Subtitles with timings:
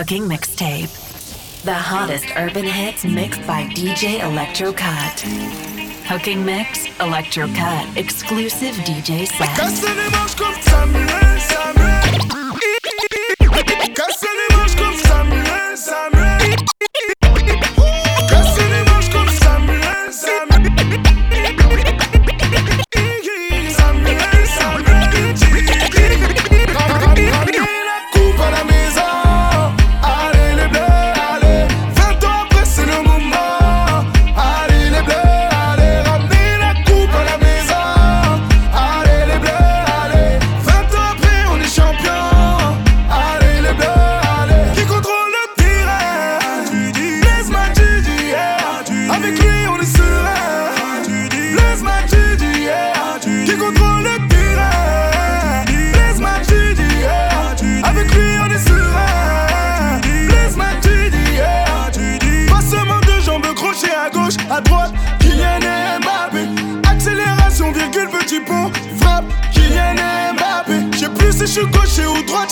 [0.00, 1.64] Hooking Mixtape.
[1.64, 5.20] The hottest urban hits mixed by DJ Electrocut.
[6.06, 9.48] Hooking Mix, Electrocut exclusive DJ set.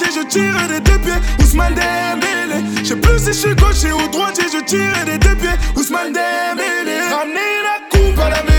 [0.01, 1.21] je tire des deux pieds.
[1.41, 2.65] Ousmane Dembélé.
[2.83, 5.57] Je sais plus si je suis gaucher ou et je tire des deux pieds.
[5.77, 7.01] Ousmane Dembélé.
[7.11, 8.56] Ramener la coupe à la maison.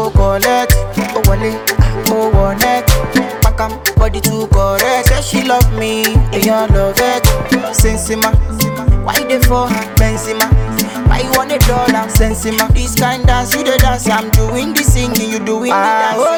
[0.00, 0.72] ó collect
[1.14, 1.52] ó wọlé
[2.10, 2.84] ó wọnẹ́t
[3.42, 5.08] pakam body too correct.
[5.08, 7.24] say she love me èèyàn love it.
[7.72, 8.28] sensima
[9.04, 10.46] why you dey for her benzema.
[11.10, 12.68] Why you want a dollar sensima.
[12.74, 16.33] this kind dance you dey dance i'm doing the singing you doing the ah, dancing.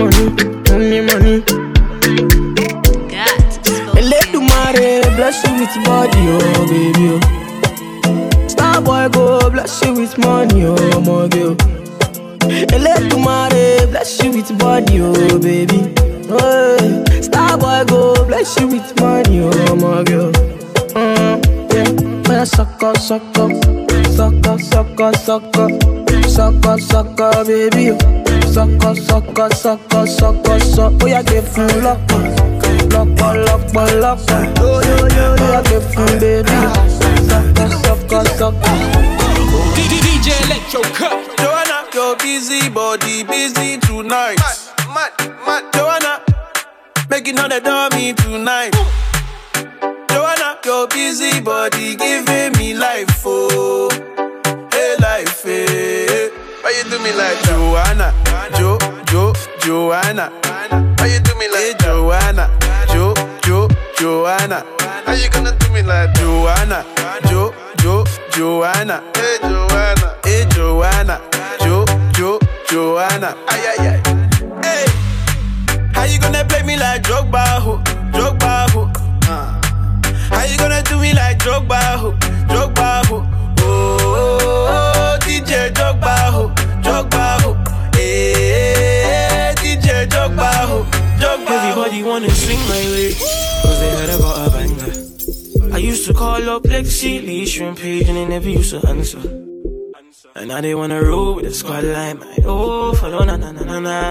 [0.00, 0.20] money,
[0.72, 1.36] only money.
[4.10, 7.20] Let the mare bless you with body, oh baby.
[8.06, 8.48] Oh.
[8.48, 11.50] Star boy go bless you with money, oh my girl.
[12.80, 15.92] Let the mare bless you with body, oh baby.
[16.30, 20.32] Oh, star boy go bless you with money, oh my girl.
[20.96, 21.00] Oh.
[21.04, 21.72] Mm,
[22.28, 23.52] yeah, yeah, suck up, suck up,
[24.16, 27.90] suck up, suck up, suck up, suck up, suck up, baby.
[27.92, 28.19] Oh
[28.54, 32.16] sọkọ sọkọ sọkọ sọkọ sọ ó yá gé fún lọkọ
[32.96, 34.36] lọkọ lọkọ lọkọ
[34.74, 36.56] ó yá gé fún bébí
[37.28, 38.70] sọkọ sọkọ sọkọ.
[40.06, 41.18] DJ Electro Cup.
[41.42, 44.40] Joanna, your busy body busy tonight.
[44.94, 45.10] Mad, mad,
[45.46, 45.62] mad.
[45.76, 46.12] Joanna,
[47.10, 48.72] making all the dummy tonight.
[50.12, 53.88] Joanna, your busy body giving me life, oh,
[54.72, 56.06] hey life, hey.
[56.06, 56.39] Eh.
[56.70, 58.14] Why you do me like Joanna?
[58.56, 60.30] Jo, Jo, Joanna.
[61.00, 62.46] Why you do me like Joanna?
[62.92, 63.12] Jo,
[63.42, 63.66] Jo,
[63.98, 64.62] Joanna.
[65.04, 66.86] How you gonna do me like Joanna?
[67.28, 67.52] Jo,
[67.82, 69.02] Jo, Joanna.
[69.16, 70.16] Hey Joanna.
[70.22, 71.18] Hey Joanna.
[71.64, 71.84] Jo,
[72.14, 72.38] Jo,
[72.70, 73.34] Joanna.
[73.48, 74.00] Ay ay ay.
[74.62, 74.86] Hey.
[75.96, 77.82] How you gonna play me like Jogba ho?
[78.16, 78.82] Jogba ho.
[79.26, 79.58] Uh.
[80.36, 82.14] How you gonna do me like Jogba ho?
[96.62, 99.18] Plexi, leash shrimp page, and they never used to answer.
[100.36, 103.62] And now they wanna roll with the squad like, my oh, follow na na na
[103.64, 104.10] na na.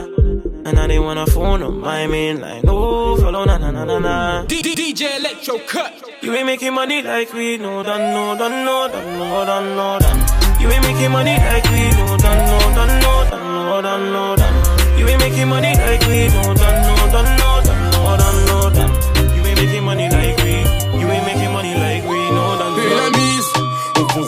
[0.65, 3.99] And now they wanna phone on my main line, oh, follow na na na na
[3.99, 4.45] na.
[4.47, 5.93] DJ Electro Cut.
[6.21, 9.99] You ain't making money like we know, done, no, done, no, done, no, done, no,
[9.99, 10.59] done.
[10.61, 14.35] You ain't making money like we know, done, no, done, no, done, no, done, no,
[14.35, 14.99] done.
[14.99, 18.68] You ain't making money like we know, done, no, done, no, done, no, done, no.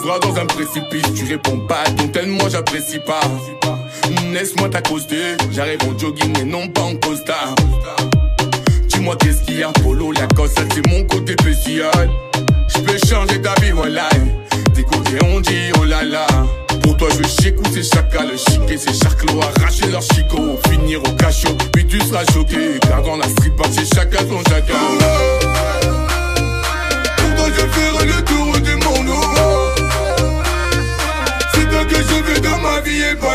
[0.04, 1.13] voir dans un précipice.
[1.16, 3.19] Tu réponds pas Donc ton moi j'apprécie pas.
[3.22, 4.75] Hmm, laisse-moi de
[5.51, 7.56] j'arrive en jogging mais non pas en costard.
[8.88, 12.10] Dis-moi qu'est-ce qu'il y a, Polo, la ça c'est mon côté spécial.
[12.68, 14.07] J'peux changer vie voilà.
[14.75, 16.25] côtés, on dit oh là là.
[16.83, 21.00] Pour toi, je veux j'écoute c'est chacal, chic et c'est charclos, arracher leur chicot, finir
[21.04, 25.00] au cachot, puis tu seras choqué, car dans la strip, c'est chacun son chacun.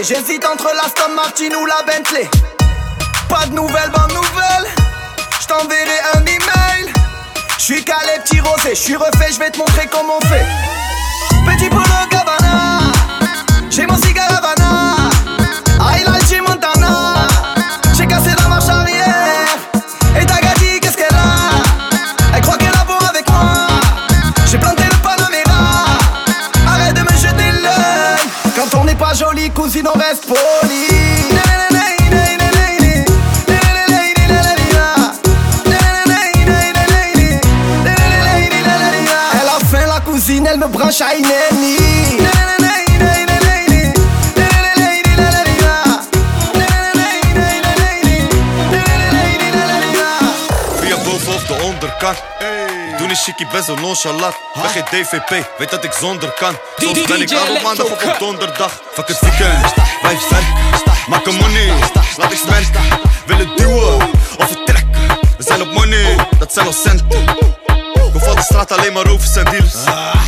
[0.00, 2.30] J'hésite entre la Stan Martin ou la Bentley.
[3.28, 4.72] Pas de nouvelles, bonnes nouvelles.
[5.40, 6.92] J't'enverrai un email.
[7.58, 8.76] J'suis calé, petit rosé.
[8.76, 10.46] J'suis refait, j'vais te montrer comment on fait.
[11.56, 11.87] Petit boulot
[29.48, 31.06] fuori così non responi
[40.04, 41.10] cuisine, elle me branche à
[51.20, 52.37] de onderkant
[53.22, 54.34] chickie, best wel nonchalant.
[54.54, 56.54] Ben geen DVP, weet dat ik zonder kan.
[56.76, 58.80] Soms ben ik daar op maandag of op donderdag.
[58.94, 60.44] Fuck het weekend, wij zijn.
[61.06, 61.72] Maak een money,
[62.16, 62.64] laat ik smen.
[63.26, 63.94] Willen duwen
[64.38, 65.08] of vertrekken.
[65.38, 67.06] We zijn op money, dat zijn al centen.
[68.14, 69.74] Ik valt de straat alleen maar over zijn deals.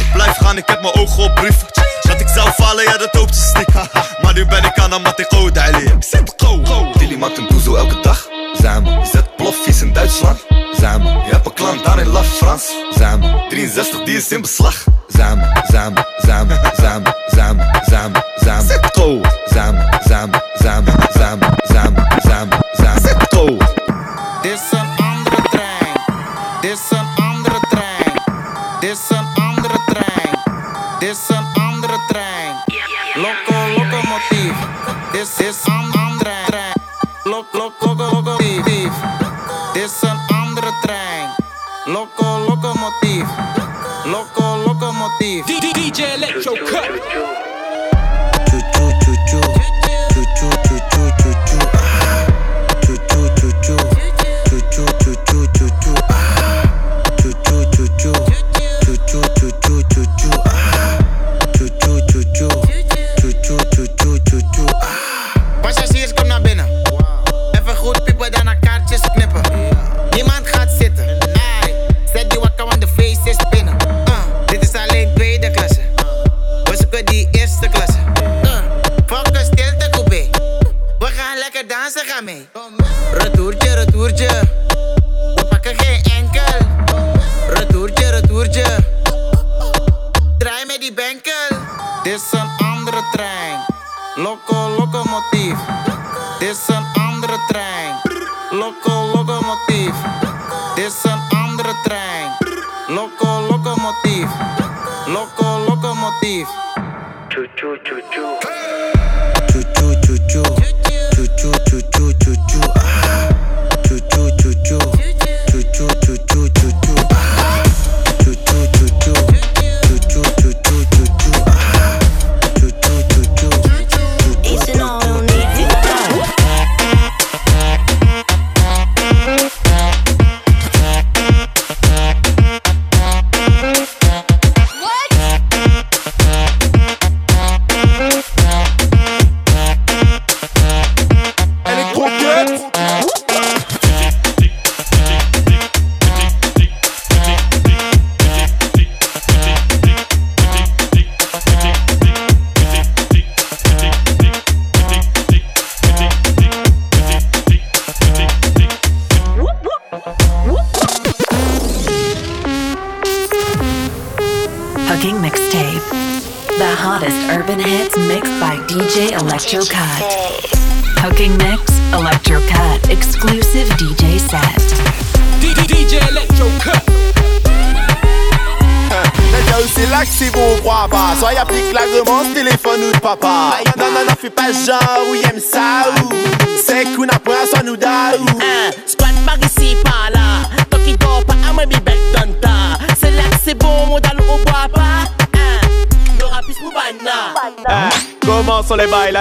[0.01, 1.57] Ik blijf gaan, ik heb mijn ogen op brief.
[2.03, 3.75] Dat ik zou falen, ja dat hoopt je stik.
[4.23, 5.85] Maar nu ben ik aan de matiko, Dali.
[5.85, 6.63] Ik zit go.
[6.99, 8.27] Dilly maakt een boezel elke dag.
[8.63, 10.41] Samen, zet plofjes in Duitsland.
[12.13, 12.71] La France.
[12.99, 13.35] Samen.
[13.51, 14.85] 63 die is in beslag.
[15.09, 17.15] Samen, samen, samen, samen.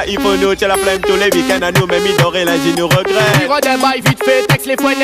[0.07, 2.03] il faut nous, la flemme tous les week-ends à nous, même
[2.45, 3.47] la vie nous regrette.
[3.47, 4.97] Roi des bails vite fait, texte les fouettes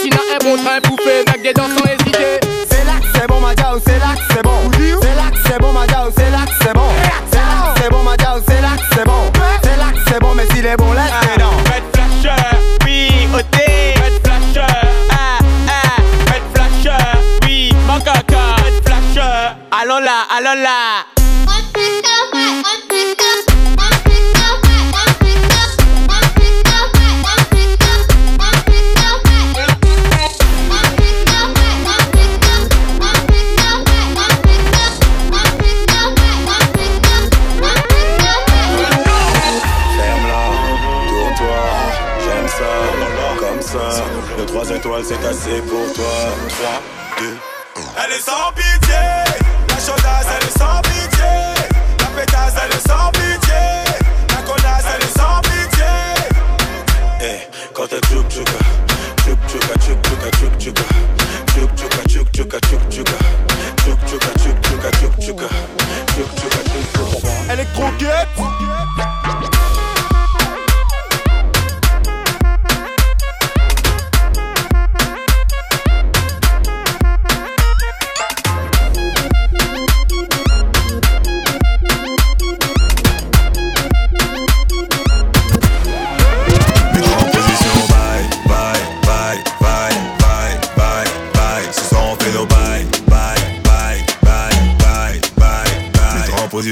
[0.00, 2.12] sinon un bon train pouffé, mec des dents sans
[2.70, 4.58] C'est là c'est bon, ma c'est là c'est bon.
[5.02, 5.86] C'est là c'est bon, ma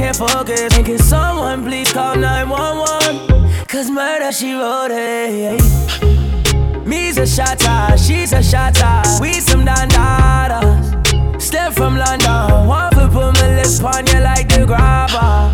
[0.00, 0.74] can't focus.
[0.78, 3.66] And can someone please call 911?
[3.66, 6.86] Cause murder, she wrote it.
[6.86, 8.94] Me's a shatter, she's a shatter.
[9.20, 11.42] We some dandadas.
[11.42, 15.52] Step from London, want to put my lips on you like the grabber.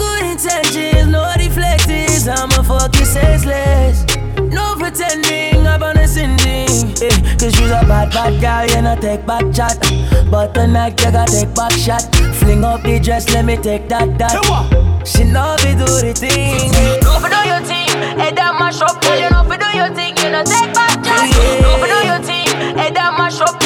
[0.00, 2.24] Good intentions, no deflectors.
[2.26, 4.03] I'm a fucking senseless.
[7.64, 9.78] She's a bad, bad girl, you know, take back chat.
[10.30, 12.02] But tonight, you gotta take back shot.
[12.34, 15.08] Fling up the dress, let me take that, that.
[15.08, 16.70] She know we do the thing.
[17.00, 17.88] No, for do your team,
[18.20, 20.12] Head that mash up, you know, we do your thing.
[20.18, 21.32] You know, take back chat.
[21.62, 23.63] No, for do your team, Head that mash up.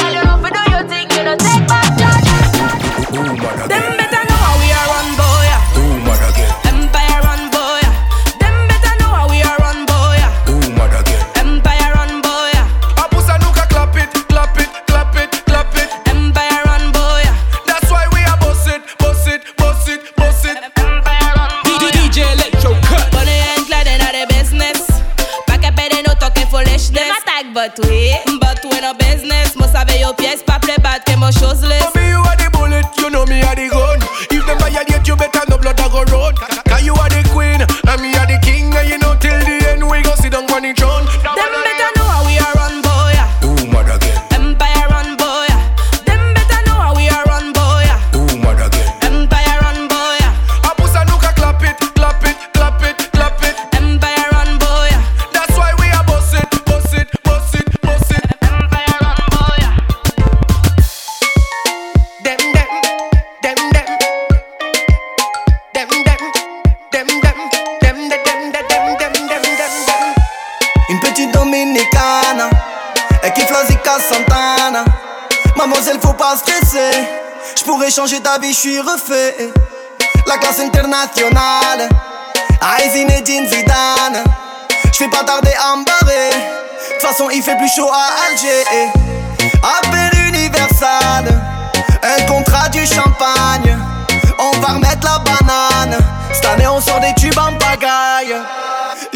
[77.89, 79.51] J'ai changé ta vie, je suis refait.
[80.27, 81.89] La classe internationale,
[82.93, 84.23] Zinedine Zidane.
[84.93, 86.29] Je fais pas tarder à me barrer.
[86.97, 88.91] De façon, il fait plus chaud à Alger.
[89.63, 91.41] Appel universal,
[92.03, 93.75] un contrat du champagne.
[94.37, 95.97] On va remettre la banane.
[96.31, 98.35] Cette année, on sort des tubes en bagaille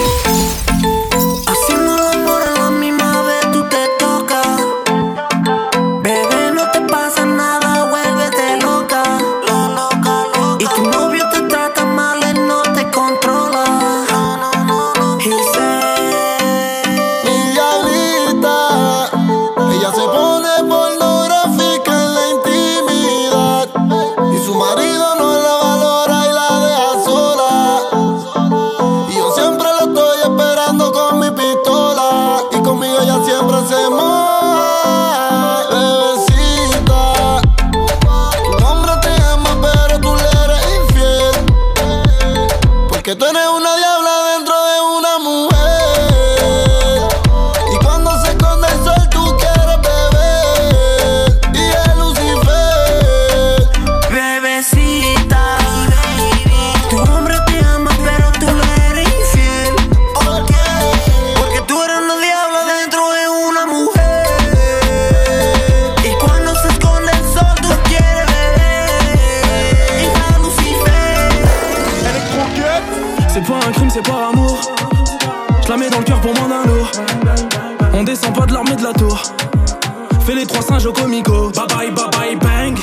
[80.24, 81.50] Fais les trois singes au comico.
[81.50, 82.76] Bye bye, bye bye, bang.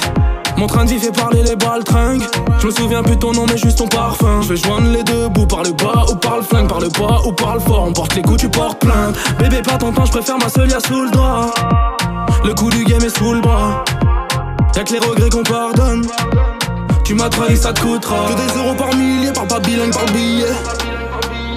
[0.58, 2.24] Mon train de vie fait parler les baltringues.
[2.60, 4.42] Je me souviens plus ton nom, mais juste ton parfum.
[4.42, 6.89] Je vais joindre les deux bouts par le bas ou par le flingue, par le
[6.89, 7.86] bas ou par le fort.
[7.88, 9.16] On porte les coups, tu portes plainte.
[9.39, 11.54] Bébé, pas ton temps, je préfère ma seule sous le doigt.
[12.44, 13.82] Le coup du game est sous le bras.
[14.76, 16.06] Y'a que les regrets qu'on pardonne.
[17.06, 18.18] Tu m'as trahi, ça te coûtera.
[18.30, 20.48] Que des euros par milliers, par pas bilingue, par billet.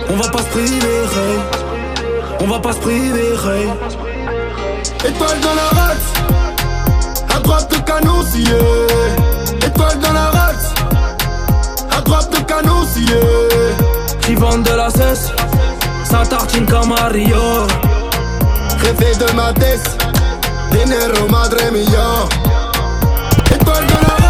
[0.09, 1.03] On va pas se priver,
[2.41, 3.35] On va pas se priver,
[5.05, 10.75] Étoile dans la race, à droite de canon Et Étoile dans la race,
[11.97, 12.83] à droite de canon
[14.23, 15.29] Qui de la cesse,
[16.05, 17.37] ça tartine comme Mario.
[18.83, 19.85] Jefe de Mates,
[20.73, 22.25] dinero madre mia.
[23.55, 24.26] Étoile dans la race.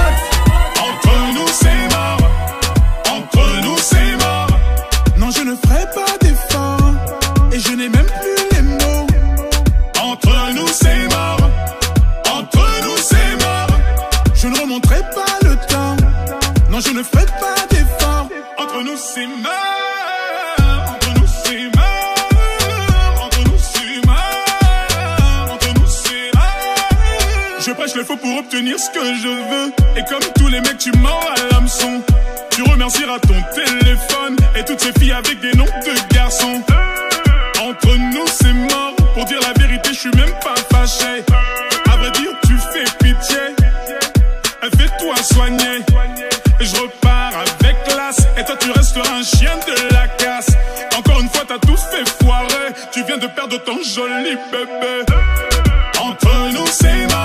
[28.16, 29.72] pour obtenir ce que je veux.
[29.96, 32.02] Et comme tous les mecs, tu mens à l'hameçon.
[32.50, 36.62] Tu remercieras ton téléphone et toutes ces filles avec des noms de garçons.
[37.60, 38.94] Entre nous, c'est mort.
[39.14, 41.22] Pour dire la vérité, je suis même pas fâché.
[41.92, 43.54] À vrai dire, tu fais pitié.
[44.78, 45.78] Fais-toi soigner.
[46.60, 48.20] Et je repars avec classe.
[48.38, 50.48] Et toi, tu resteras un chien de la casse.
[50.98, 52.72] Encore une fois, t'as tout fait foirer.
[52.92, 55.14] Tu viens de perdre ton joli bébé.
[56.02, 57.15] Entre nous, c'est mort.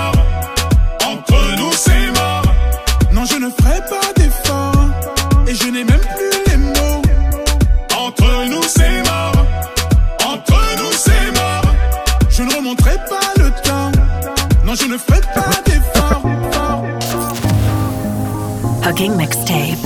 [19.10, 19.82] Mixtape.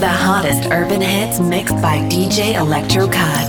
[0.00, 3.48] The hottest urban hits mixed by DJ Electro Cut.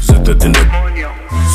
[0.00, 0.58] Zet het in de...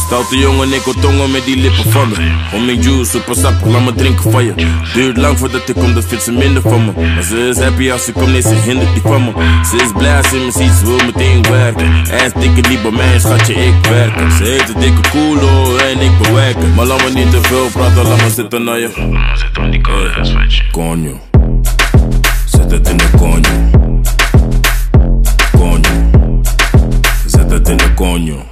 [0.05, 2.31] Stoute jongen, ik wil tongen met die lippen van me.
[2.53, 4.53] Om juice, super sap, laat me drinken van
[4.93, 6.91] Duurt lang voordat ik kom, dat vindt ze minder van me.
[7.13, 9.31] Maar ze is happy als ze komt, nee, ze hindert die van me.
[9.69, 11.91] Ze is blij als ze me ziet, wil meteen werken.
[12.11, 14.13] En dikke liep bij mij, schatje, ik werk.
[14.37, 16.73] Ze heeft een dikke koelo en ik bewerken.
[16.75, 18.89] Maar laat me niet te veel praten, laat me zitten naar je.
[18.95, 21.19] Laat me zitten aan die koude Konjo,
[22.45, 23.73] zet het in de konjo.
[27.55, 28.45] métete en el coño.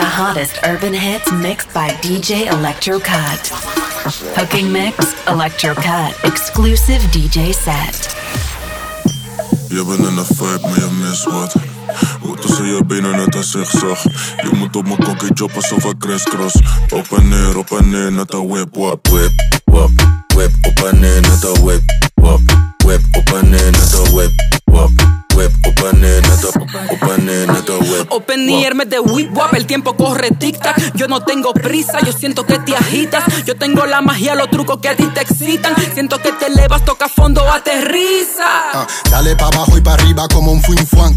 [0.00, 3.40] the hottest urban hits mixed by DJ Electrocut.
[4.36, 7.96] Hooking mix, Electrocut, exclusive DJ set.
[9.70, 11.56] Je bent in de vibe, maar je mist wat.
[12.20, 14.02] Hoe tussen je benen net een zigzag.
[14.42, 16.54] Je moet op mijn kokkie job alsof ik crisscross.
[16.92, 19.32] Op en neer, op en neer, net een whip, wap, whip,
[19.64, 19.90] wap,
[20.34, 21.82] whip, op en neer, net een whip,
[22.14, 22.40] wap,
[22.84, 24.30] whip, op en neer, net whip,
[24.64, 25.15] wap.
[28.10, 30.80] open y hermes de whip el tiempo corre tic tac.
[30.94, 33.22] Yo no tengo prisa, yo siento que te agitas.
[33.44, 35.74] Yo tengo la magia, los trucos que a ti te excitan.
[35.94, 38.44] Siento que te elevas, toca fondo, aterriza.
[38.72, 41.14] Ah, dale pa' abajo y pa' arriba como un fuin fuan.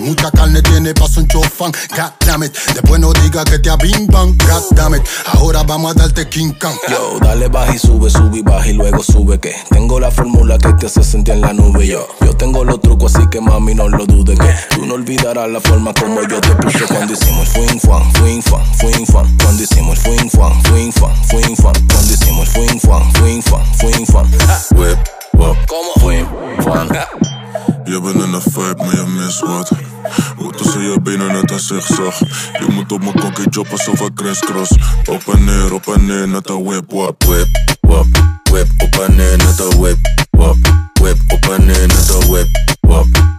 [0.00, 4.36] mucha carne tiene paso un chofan God damn it, después no diga que te abimban.
[4.38, 5.02] God
[5.34, 6.74] ahora vamos a darte King Kong.
[6.88, 10.58] Yo, dale baja y sube, sube y baja y luego sube que tengo la fórmula
[10.58, 11.86] que te hace sentir en la nube.
[11.86, 14.54] Yo, yo tengo los trucos así que mami, no lo dudes que eh.
[14.70, 18.60] tú no olvidarás la forma como yo te puse cuando hicimos fling fan, fling fan,
[18.78, 23.42] fling fan, cuando hicimos fling fan, fling fan, fling fan, cuando hicimos fling fan, fling
[23.42, 24.26] fan, fling fan.
[24.76, 24.98] Whip,
[25.40, 26.26] up, como fling
[26.64, 26.88] fan.
[27.84, 29.72] Je bent in een vibe, maar je mist wat.
[30.36, 32.18] Hoe tussen je benen net een zigzag.
[32.58, 34.70] Je moet op mijn kokkie joppen, zo van crisscross.
[35.08, 37.48] Op en neer, op en neer, net een whip, wap, whip,
[37.80, 38.06] wap.
[38.52, 39.98] Whip, op en neer, net een whip,
[40.30, 40.56] wap.
[41.02, 42.48] Whip, op en neer, net een whip,
[42.80, 43.31] wap.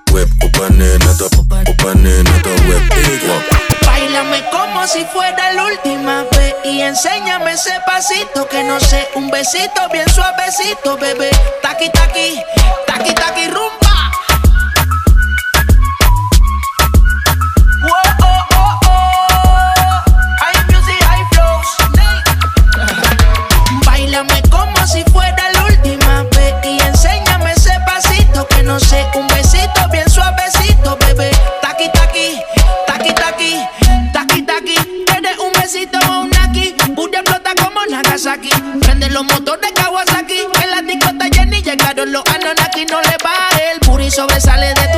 [3.85, 9.31] Bailame como si fuera la última vez y enséñame ese pasito que no sé, un
[9.31, 11.31] besito bien suavecito, bebé.
[11.63, 12.39] taki taqui,
[12.85, 14.11] taki taqui rumba.
[17.89, 18.79] Oh, oh, oh.
[21.31, 21.65] flows.
[23.85, 29.32] Bailame como si fuera la última vez y enséñame ese pasito que no sé, un
[31.15, 31.93] taki Taqui,
[32.87, 33.53] taki taqui,
[34.13, 34.77] taki taqui, taqui.
[35.41, 36.73] un besito o un aquí.
[36.95, 38.49] Puya flota como Nagasaki.
[38.81, 40.41] Prende los motores Kawasaki.
[40.63, 42.85] En la discota ni llegaron los Anonaki.
[42.85, 43.35] No le va
[43.71, 44.92] el puri sobresale de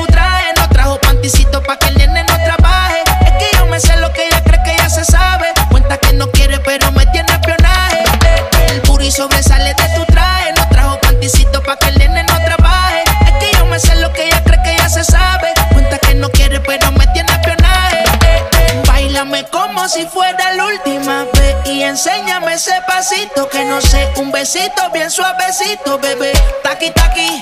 [24.21, 26.31] un besito bien suavecito, bebé.
[26.63, 27.41] Taqui, taqui.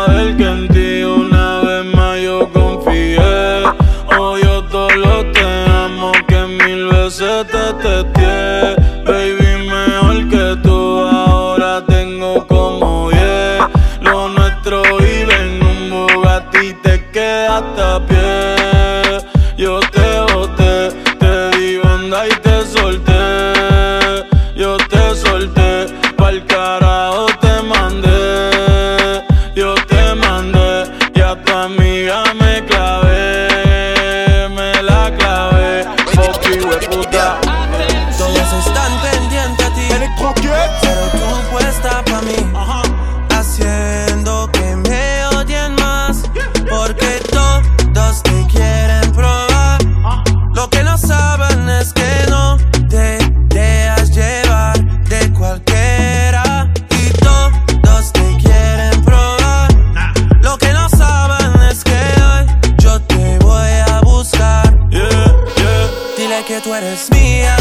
[66.31, 67.53] Dile que tú eres mía,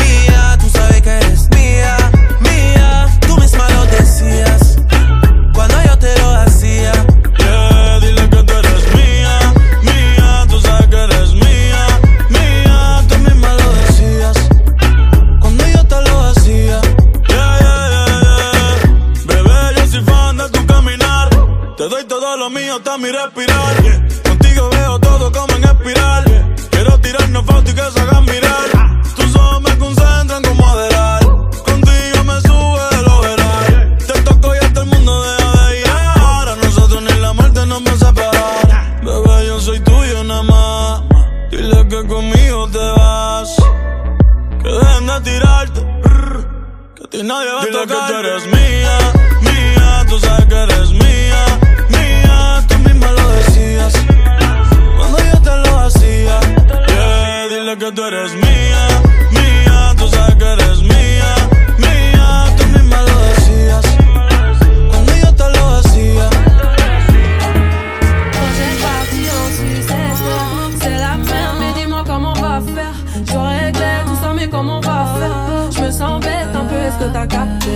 [0.00, 1.94] mía, tú sabes que eres mía,
[2.40, 3.06] mía.
[3.26, 4.78] Tú misma lo decías
[5.52, 6.92] cuando yo te lo hacía.
[7.38, 9.38] Yeah, dile que tú eres mía,
[9.82, 11.84] mía, tú sabes que eres mía,
[12.30, 13.02] mía.
[13.10, 14.36] Tú misma lo decías
[15.42, 16.80] cuando yo te lo hacía.
[17.28, 18.90] Yeah, yeah, yeah, yeah.
[19.28, 21.28] Bebé, yo soy tu caminar.
[21.76, 23.63] Te doy todo lo mío, hasta mi respirar.
[72.74, 72.94] faire
[73.30, 77.04] J'aurais tout ça mais comment on va faire Je me sens bête un peu est-ce
[77.06, 77.70] que t'as capté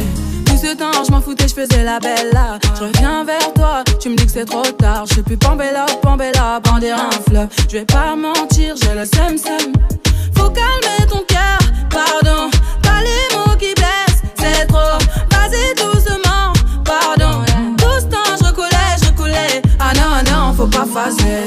[0.47, 3.85] Tout ce temps je m'en foutais je faisais la belle là Je reviens vers toi
[4.01, 7.79] tu me dis que c'est trop tard Je plus Pambella Pambella bander un fleuve Je
[7.79, 9.73] vais pas mentir j'ai le sème sème
[10.37, 11.59] Faut calmer ton cœur
[11.91, 12.51] pardon
[12.83, 14.99] Pas les mots qui blessent c'est trop
[15.31, 16.53] Vas-y doucement
[16.85, 17.45] pardon
[17.77, 21.45] Tout ce temps je recoulais je coulais Ah non non faut pas faser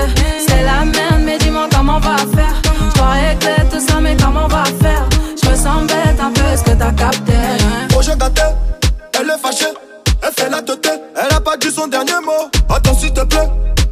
[0.48, 2.56] C'est la merde, mais dis-moi comment on va faire.
[2.96, 5.06] J'aurais fait tout ça, mais comment on va faire?
[5.44, 7.34] Je me sens bête un peu ce que t'as capté.
[7.90, 8.42] Projet gâté,
[9.22, 9.68] elle est fâchée
[10.46, 12.50] elle a teuté, elle a pas dit son dernier mot.
[12.76, 13.50] Attends s'il te plaît,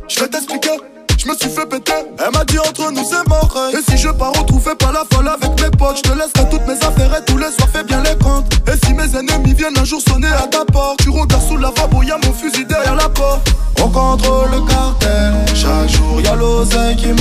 [0.08, 0.80] je vais t'expliquer.
[1.18, 3.56] Je me suis fait péter, elle m'a dit entre nous c'est mort.
[3.74, 6.66] Et si je pars retrouver pas la folle avec mes potes, je te laisserai toutes
[6.68, 8.52] mes affaires et tous les soirs fais bien les comptes.
[8.68, 11.70] Et si mes ennemis viennent un jour sonner à ta porte, tu regardes sous la
[12.04, 13.48] y y'a mon fusil derrière la porte.
[13.80, 17.21] On contrôle le cartel, chaque jour y'a l'oseille qui me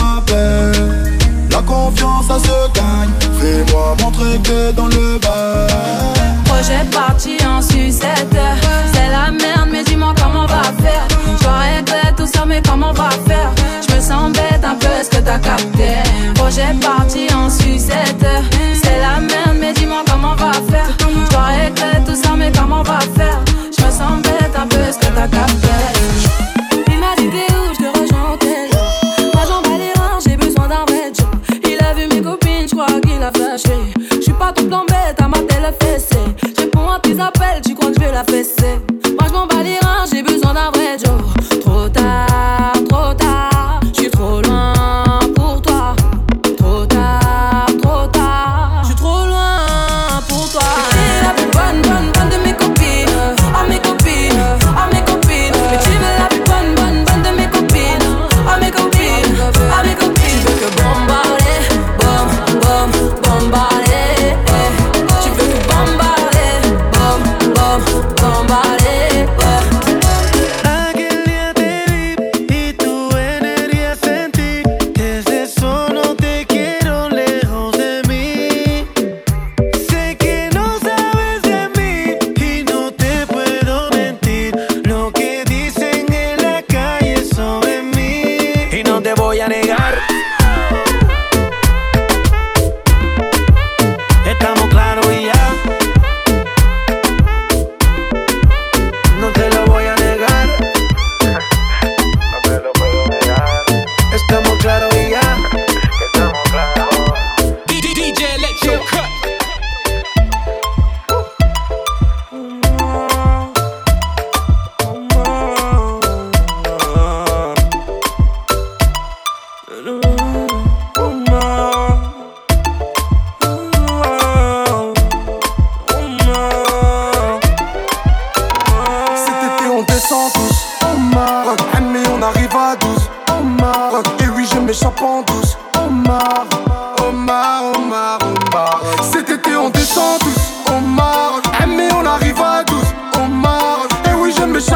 [16.51, 17.30] projet parti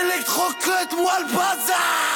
[0.00, 2.13] électrocute moi le bazar.